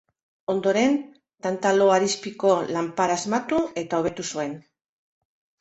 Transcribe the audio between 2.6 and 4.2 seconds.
lanpara asmatu eta